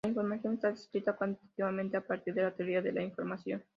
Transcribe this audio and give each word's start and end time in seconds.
La 0.03 0.09
información 0.09 0.55
está 0.55 0.69
descrita 0.71 1.15
cuantitativamente 1.15 1.95
a 1.95 2.01
partir 2.01 2.33
de 2.33 2.41
la 2.41 2.55
teoría 2.55 2.81
de 2.81 2.91
la 2.91 3.03
información. 3.03 3.63